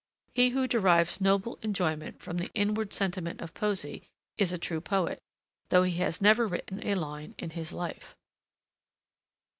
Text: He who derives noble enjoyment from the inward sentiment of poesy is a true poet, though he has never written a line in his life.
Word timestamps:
He 0.33 0.49
who 0.49 0.65
derives 0.67 1.21
noble 1.21 1.59
enjoyment 1.61 2.23
from 2.23 2.37
the 2.37 2.49
inward 2.55 2.91
sentiment 2.91 3.39
of 3.39 3.53
poesy 3.53 4.01
is 4.35 4.51
a 4.51 4.57
true 4.57 4.81
poet, 4.81 5.19
though 5.69 5.83
he 5.83 5.97
has 5.97 6.19
never 6.19 6.47
written 6.47 6.83
a 6.83 6.95
line 6.95 7.35
in 7.37 7.51
his 7.51 7.71
life. 7.71 8.15